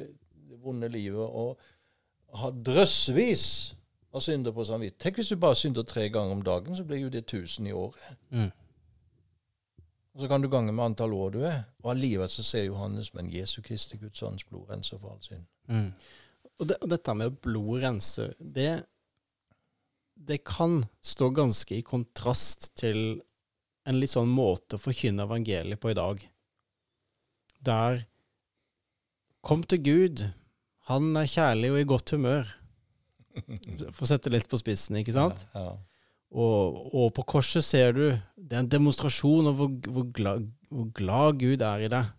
[0.62, 1.58] vonde livet og
[2.38, 3.46] har drøssevis
[4.14, 5.00] av synder på samvittighet.
[5.02, 7.72] Tenk hvis du bare synder tre ganger om dagen, så blir jo det 1000 i
[7.76, 8.16] året.
[8.30, 8.50] Mm.
[10.14, 11.62] Og så kan du gange med antall år du er.
[11.82, 15.44] Og allikevel så ser Johannes, men Jesu Kristi Guds Ånds blod renser for all synd.
[15.68, 15.92] Mm.
[16.62, 18.84] Og, det, og dette med blod renser, det,
[20.14, 23.18] det kan stå ganske i kontrast til
[23.88, 26.22] en litt sånn måte å forkynne evangeliet på i dag.
[27.66, 28.04] Der
[29.42, 30.20] Kom til Gud,
[30.86, 32.50] han er kjærlig og i godt humør.
[33.96, 35.42] For å sette litt på spissen, ikke sant?
[35.50, 35.72] Ja, ja.
[36.32, 40.86] Og, og på korset ser du Det er en demonstrasjon av hvor, hvor, glad, hvor
[40.96, 42.14] glad Gud er i deg.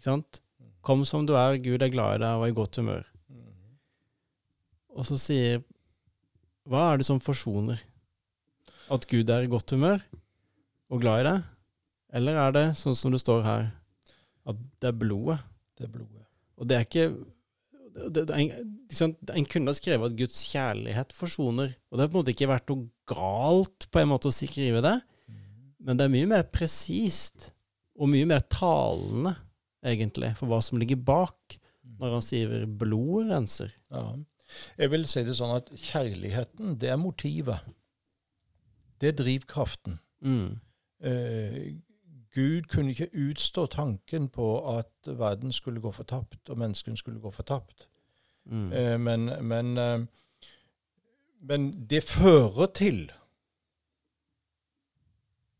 [0.00, 0.40] Ikke sant?
[0.80, 3.04] Kom som du er, Gud er glad i deg og er i godt humør.
[4.96, 5.62] Og så sier
[6.68, 7.80] Hva er det som forsoner?
[8.90, 10.02] At Gud er i godt humør
[10.90, 11.42] og glad i deg?
[12.18, 13.68] Eller er det sånn som det står her,
[14.50, 15.38] at det er blodet?
[15.78, 16.24] Det er blodet.
[16.58, 17.04] Og det er ikke
[18.10, 19.30] det, det, en, sant?
[19.34, 21.72] En kunne ha skrevet at Guds kjærlighet forsoner.
[21.90, 24.82] Og det har på en måte ikke vært noe galt på en måte å skrive
[24.84, 24.96] det,
[25.80, 27.50] men det er mye mer presist
[28.00, 29.32] og mye mer talende,
[29.84, 31.56] egentlig, for hva som ligger bak
[32.00, 33.72] når han sier 'blodet renser'.
[33.92, 34.04] Ja.
[34.78, 37.62] Jeg vil si det sånn at kjærligheten, det er motivet.
[39.00, 40.00] Det er drivkraften.
[40.20, 40.58] Mm.
[41.00, 41.76] Eh,
[42.34, 47.30] Gud kunne ikke utstå tanken på at verden skulle gå fortapt, og menneskene skulle gå
[47.30, 47.88] fortapt.
[48.44, 48.72] Mm.
[48.72, 50.00] Eh, men, men, eh,
[51.40, 53.12] men det fører til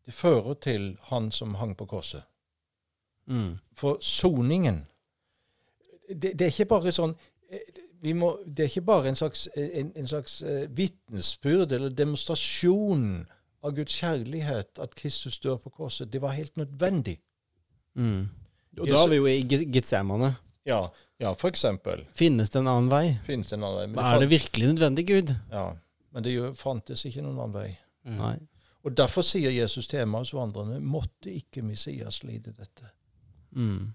[0.07, 2.23] Det fører til han som hang på korset.
[3.27, 3.59] Mm.
[3.73, 4.87] For soningen,
[6.09, 7.13] det, det er ikke bare sånn
[7.51, 7.69] eh,
[8.17, 13.27] må, Det er ikke bare en slags, en, en slags uh, vitnesbyrd eller demonstrasjon
[13.63, 16.13] av Guds kjærlighet at Kristus dør på korset.
[16.13, 17.19] Det var helt nødvendig.
[17.95, 18.29] Mm.
[18.81, 20.35] Og da er vi jo i Ge- Getsemane.
[20.67, 20.87] Ja,
[21.21, 22.07] ja for eksempel.
[22.17, 23.19] Finnes det en annen vei?
[23.27, 23.87] Finnes det en annen vei?
[23.93, 25.35] Men er det virkelig nødvendig, Gud?
[25.53, 25.67] Ja,
[26.15, 27.69] men det fantes ikke noen annen vei.
[28.09, 28.17] Mm.
[28.21, 28.37] Nei.
[28.81, 32.89] Og Derfor sier Jesus til Emmaus-vandrerne måtte ikke Messias lide dette.
[33.53, 33.91] Mm.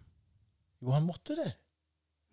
[0.84, 1.54] Jo, han måtte det.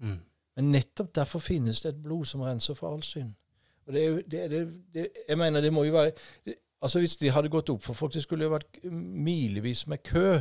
[0.04, 0.18] Mm.
[0.56, 3.32] Men nettopp derfor finnes det et blod som renser for all synd.
[3.86, 4.60] Og det er jo, det, det,
[4.94, 6.12] det, jeg mener det må jo være
[6.82, 10.40] altså Hvis de hadde gått opp for folk, det skulle jo vært milevis med kø.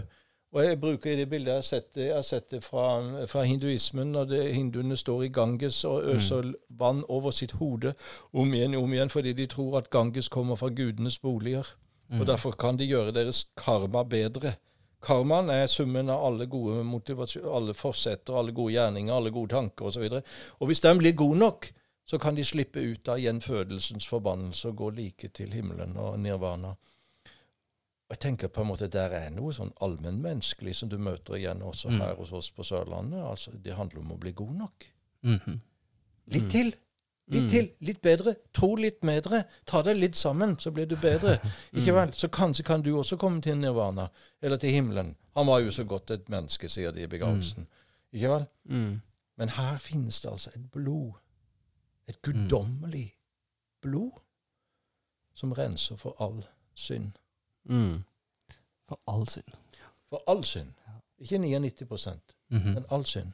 [0.51, 3.25] Og Jeg bruker i det bildet jeg har sett det, jeg har sett det fra,
[3.25, 7.93] fra hinduismen, når det, hinduene står i Ganges og øser vann over sitt hode
[8.33, 11.75] om igjen om igjen, fordi de tror at Ganges kommer fra gudenes boliger.
[12.19, 14.53] Og Derfor kan de gjøre deres karma bedre.
[15.01, 16.83] Karmaen er summen av alle gode
[17.49, 20.03] alle forsetter, alle gode gjerninger, alle gode tanker osv.
[20.11, 20.23] Og,
[20.59, 21.71] og hvis den blir god nok,
[22.05, 26.75] så kan de slippe ut av gjenfødelsens forbannelse og gå like til himmelen og nirvana.
[28.11, 31.61] Og jeg tenker på en måte Der er noe sånn allmennmenneskelig som du møter igjen
[31.63, 31.99] også Mm.
[32.01, 33.23] her hos oss på Sørlandet.
[33.23, 34.85] Altså, Det handler om å bli god nok.
[35.23, 35.59] Mhm.
[36.27, 36.73] Litt til.
[37.31, 37.49] Litt Mm.
[37.49, 37.69] til.
[37.79, 38.35] Litt bedre.
[38.53, 39.43] Tro litt bedre.
[39.65, 41.37] Ta deg litt sammen, så blir du bedre.
[41.73, 42.11] Ikke vel?
[42.13, 44.07] Så kanskje kan du også komme til nirvana,
[44.41, 45.15] eller til himmelen.
[45.37, 47.67] Han var jo så godt et menneske, sier de i begravelsen.
[48.13, 48.45] Ikke vel?
[48.65, 49.01] Mm.
[49.37, 51.11] Men her finnes det altså et blod.
[52.07, 53.13] Et guddommelig
[53.81, 54.11] blod
[55.33, 56.43] som renser for all
[56.75, 57.11] synd.
[57.65, 58.03] Mm.
[58.87, 59.53] For all synd.
[60.09, 60.73] For all synd.
[61.19, 62.73] Ikke 99 Mhm.
[62.73, 63.31] men all synd.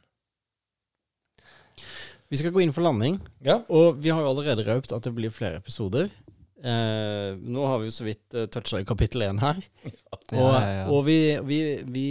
[2.30, 3.62] Vi skal gå inn for landing, Ja.
[3.70, 6.10] og vi har jo allerede røpt at det blir flere episoder.
[6.58, 9.60] Eh, nå har vi jo så vidt uh, toucha i kapittel én her.
[10.36, 10.56] Og,
[10.92, 12.08] og vi, vi, vi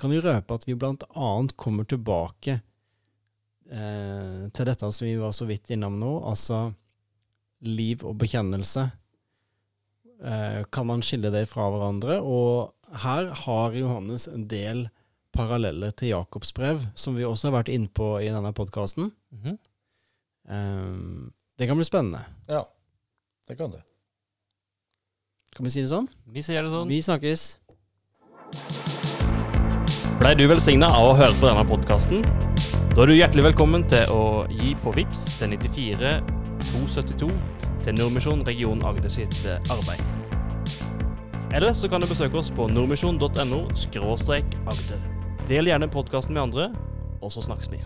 [0.00, 2.54] kan jo røpe at vi blant annet kommer tilbake
[3.68, 6.62] eh, til dette som vi var så vidt innom nå, altså
[7.68, 8.86] liv og bekjennelse.
[10.24, 12.22] Eh, kan man skille det fra hverandre?
[12.24, 12.72] Og
[13.04, 14.86] her har Johannes en del
[15.32, 19.12] paralleller til Jakobs brev, som vi også har vært inne på i denne podkasten.
[19.32, 19.56] Mm -hmm.
[20.54, 22.24] um, det kan bli spennende.
[22.48, 22.64] ja.
[23.48, 23.82] Det kan det.
[25.56, 26.06] Kan vi si det sånn?
[26.24, 26.88] Vi sier det sånn.
[26.88, 27.58] Vi snakkes.
[30.20, 32.22] Blei du velsigna av å høre på denne podkasten?
[32.94, 36.14] Da er du hjertelig velkommen til å gi på VIPS til 94
[36.70, 37.30] 272
[37.82, 40.00] til Nordmisjon region Agder sitt eh, arbeid.
[41.52, 45.11] Eller så kan du besøke oss på nordmisjon.no agder.
[45.48, 46.68] Del gjerne podkasten med andre,
[47.18, 47.82] og så snakkes vi.